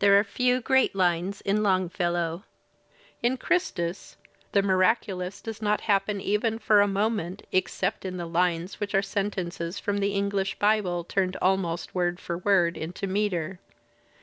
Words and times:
There 0.00 0.18
are 0.20 0.24
few 0.24 0.60
great 0.60 0.94
lines 0.94 1.40
in 1.40 1.62
Longfellow; 1.62 2.44
in 3.22 3.38
"Christus" 3.38 4.18
the 4.52 4.60
miracu 4.60 5.16
lous 5.16 5.40
does 5.40 5.62
not 5.62 5.80
happen 5.80 6.20
even 6.20 6.58
for 6.58 6.82
a 6.82 6.86
moment, 6.86 7.46
except 7.50 8.04
in 8.04 8.18
the 8.18 8.26
lines 8.28 8.78
which 8.78 8.94
are 8.94 9.00
sentences 9.00 9.78
from 9.78 9.96
the 9.96 10.12
English 10.12 10.58
Bible 10.58 11.02
turned 11.04 11.36
almost 11.40 11.94
word 11.94 12.20
for 12.20 12.36
word 12.36 12.76
into 12.76 13.06
metre. 13.06 13.58